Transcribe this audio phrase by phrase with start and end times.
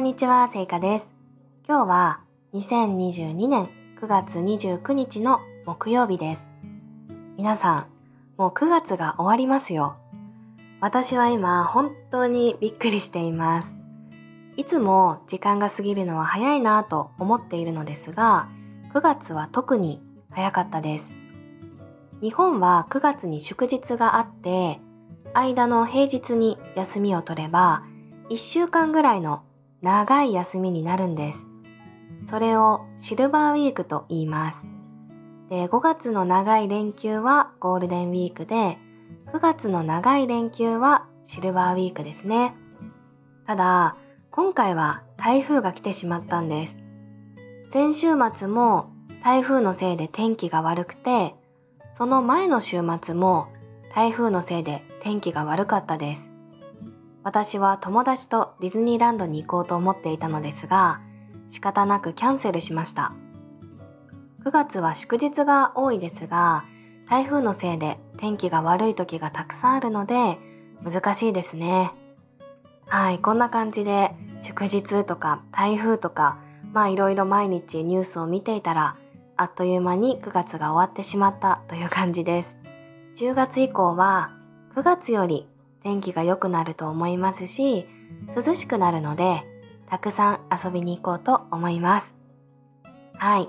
[0.00, 1.04] んにちは、せいかです。
[1.68, 2.20] 今日は
[2.54, 3.68] 2022年
[4.00, 6.40] 9月29日の木曜日です。
[7.36, 7.86] 皆さん、
[8.38, 9.98] もう9月が終わりますよ。
[10.80, 13.68] 私は今、本当にびっくりしています。
[14.56, 18.48] いつも時間が過ぎるのは早いなぁと思っているのですが、
[18.94, 21.04] 9月は特に早かったです。
[22.22, 24.80] 日本は9月に祝日があって、
[25.34, 27.82] 間の平日に休みを取れば、
[28.30, 29.42] 1週間ぐらいの
[29.82, 31.38] 長い休みになるんです。
[32.28, 34.58] それをシルバーウィークと言います。
[35.48, 38.78] で、5月の長い連休はゴールデンウィークで、
[39.32, 42.54] 9月の長い連休はシルバーウィークですね。
[43.46, 43.96] ただ、
[44.30, 46.76] 今回は台風が来てしまったんです。
[47.72, 48.90] 先週末も
[49.24, 51.34] 台風のせいで天気が悪くて、
[51.96, 53.48] その前の週末も
[53.94, 56.29] 台風のせいで天気が悪かったです。
[57.22, 61.00] 私は友達とディズニーランドに行こうと思っていたのですが、
[61.50, 63.12] 仕方なくキャンセルしました。
[64.44, 66.64] 9月は祝日が多いですが、
[67.10, 70.38] 台風のせいで天気が悪い時がたくさんあるので、
[70.82, 71.92] 難しいですね。
[72.86, 74.12] はい、こんな感じで
[74.42, 76.38] 祝日とか台風とか、
[76.72, 78.96] まあいろいろ毎日ニュースを見ていたら、
[79.36, 82.54] あっという間に9月が終わってしまったという感じです。
[83.16, 84.30] 10月以降は
[84.74, 85.46] 9月より
[85.82, 87.86] 天気が良くなると思いますし、
[88.36, 89.42] 涼しくなるので、
[89.88, 92.14] たくさん遊びに行こうと思います。
[93.16, 93.48] はい。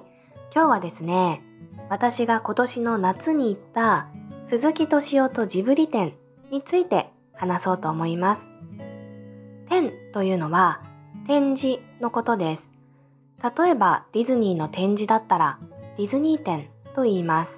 [0.54, 1.42] 今日はですね、
[1.90, 4.08] 私が今年の夏に行った
[4.50, 6.14] 鈴木敏夫とジブリ展
[6.52, 8.42] について話そうと思います。
[9.70, 10.82] 展というのは
[11.28, 12.70] 展示のことです。
[13.58, 15.60] 例えばディズニーの展示だったら
[15.98, 17.52] ディズニー展と言います。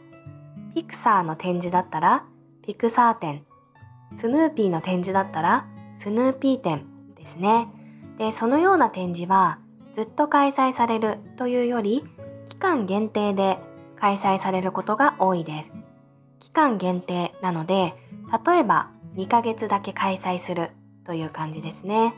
[0.75, 2.25] ピクサーの展示だったら
[2.61, 3.43] ピクサー展
[4.19, 5.67] スヌーピーの展示だったら
[5.99, 7.67] スヌーピー展ですね。
[8.17, 9.59] で、そのような展示は
[9.95, 12.03] ずっと開催されるというより
[12.49, 13.57] 期間限定で
[13.99, 15.73] 開催されることが多いです。
[16.39, 17.95] 期間限定なので、
[18.45, 20.71] 例えば2ヶ月だけ開催する
[21.05, 22.13] という感じですね。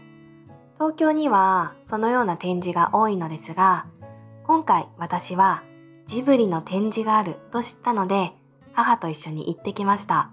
[0.75, 3.85] 東京にはそのような展示が多いのですが、
[4.45, 5.63] 今回私は
[6.07, 8.33] ジブリの展示があると知ったので、
[8.73, 10.29] 母と一緒に行ってきました。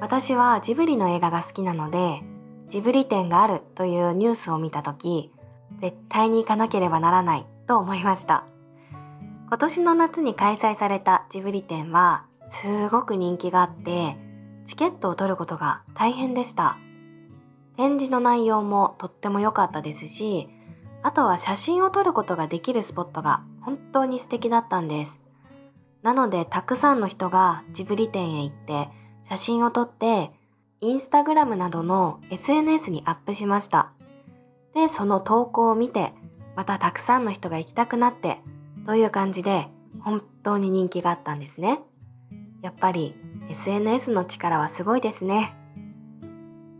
[0.00, 2.22] 私はジブリの映画が好きなので、
[2.68, 5.32] ジブリ展があるというニュースを見たとき、
[5.80, 8.44] 絶対に行かなければならないと思いました。
[9.48, 14.16] 今年の夏に開催されたジブリ展はすごく人気があって、
[14.66, 16.76] チケットを取ることが大変でした。
[17.76, 20.48] 展示の内容もとっても良かったですし、
[21.02, 25.18] あとは写真を撮ることができるスポットが本当に素敵だったんです。
[26.02, 28.88] なのでたくさんの人がジブリ展へ行って
[29.28, 30.30] 写真を撮って
[30.80, 33.90] インスタグラムなどの SNS にアップしました。
[34.74, 36.12] で、その投稿を見て、
[36.56, 38.38] またたくさんの人が行きたくなって、
[38.86, 39.68] という感じで
[40.00, 41.80] 本当に人気があったんですね。
[42.62, 43.14] やっぱり
[43.50, 45.54] SNS の力はすごいですね。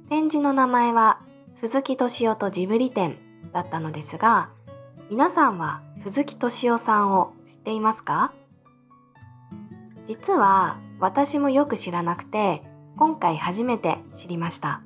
[0.09, 1.21] 展示の名前は
[1.61, 3.19] 鈴木敏夫とジブリ展
[3.53, 4.51] だったのですが、
[5.11, 8.33] 皆さんは鈴木敏夫さんを知っていますか？
[10.09, 12.63] 実は私もよく知らなくて
[12.97, 14.81] 今回初めて知りました。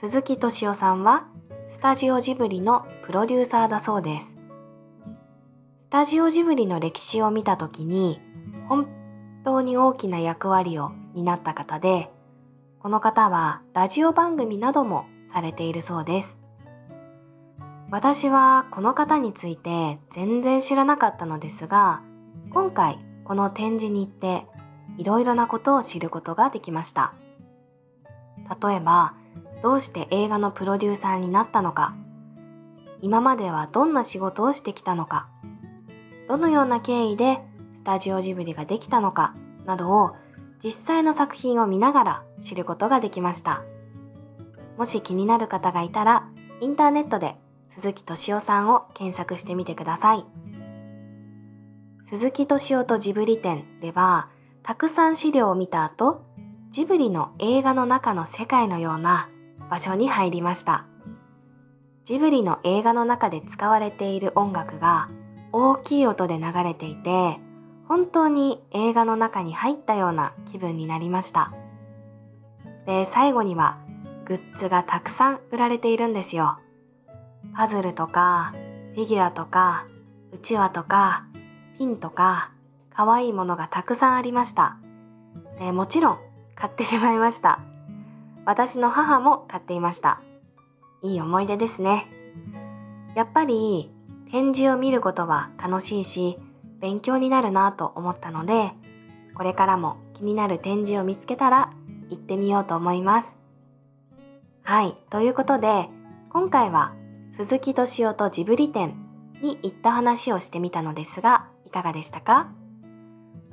[0.00, 1.26] 鈴木敏夫さんは
[1.70, 4.26] スタジオジブリのプロデューサーだそうです。
[5.84, 8.20] スタジオジブリの歴史を見た時に
[8.68, 8.88] 本
[9.44, 12.10] 当に大きな役割を担った方で
[12.78, 16.36] この方はラジオ番組などもされているそうです。
[17.90, 22.02] 私はこの方について全然知らなかったのですが
[22.50, 22.98] 今回
[23.30, 24.44] この展示に行って
[24.98, 27.12] いろいろなことを知ることができました。
[28.60, 29.14] 例えば
[29.62, 31.94] どうして映画のプロデューサーになったのか。
[33.00, 35.28] 今まではどんな仕事をしてきたのか。
[36.26, 37.38] どのような経緯で
[37.82, 39.32] スタジオジブリができたのか。
[39.64, 40.16] などを
[40.64, 43.62] 実際の作品を見ながら知ることができました。
[44.76, 46.26] もし気になる方がいたら
[46.60, 47.36] インターネットで
[47.76, 50.24] 鈴木敏夫さんを検索してみてください。
[52.10, 54.28] 鈴木敏夫とジブリ展では
[54.64, 56.24] たくさん資料を見た後、
[56.72, 59.28] ジブリの映画の中の世界のような
[59.70, 60.86] 場所に入りました。
[62.04, 65.08] ジブリの映画の中で使われている音楽が
[65.52, 67.38] 大きい音で流れていて、
[67.86, 71.52] 本当に映画の中に入ったような気分になりました。
[72.86, 73.78] で、最後には
[74.24, 76.58] グッズがたくさん売られているんですよ。
[77.54, 78.52] パズルとか、
[78.96, 79.86] フィギュアとか、
[80.32, 81.29] うちわとか、
[81.80, 82.52] ピンとか、
[82.94, 84.76] 可愛いものがたくさんありました。
[85.58, 86.18] でもちろん
[86.54, 87.60] 買ってしまいました。
[88.44, 90.20] 私の母も買っていました。
[91.02, 92.06] いい思い出ですね。
[93.14, 93.90] やっぱり
[94.30, 96.38] 展示を見ることは楽しいし
[96.80, 98.72] 勉強になるなと思ったので
[99.34, 101.72] これからも気になる展示を見つけたら
[102.10, 103.28] 行ってみようと思います
[104.62, 105.88] はいということで
[106.30, 106.92] 今回は
[107.38, 108.94] 鈴木敏夫とジブリ展
[109.42, 112.48] に行った話をしてみたのですがいかがでしたか？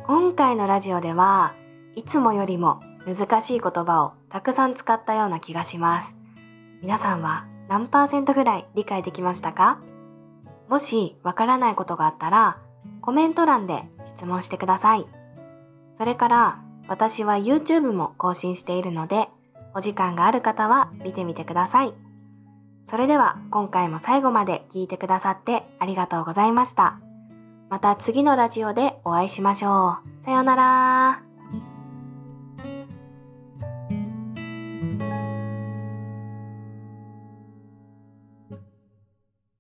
[0.08, 1.54] 今回のラジオでは
[1.96, 6.10] いつもよりも難しい言葉をたくさん使ったような気がします。
[6.82, 9.80] 皆さんは何パーセントぐらい理解できましたか？
[10.68, 12.58] もしわからないことがあったら
[13.02, 13.84] コメント欄で
[14.18, 15.06] 質問してください。
[16.00, 19.28] それから私は YouTube も更新しているので
[19.76, 21.94] お時間がある方は見てみてください。
[22.90, 27.00] それでは今回も最後まで聞いてくださってありがとうございました。
[27.70, 30.26] また次のラジオでお会いしましょう。
[30.26, 31.27] さようなら。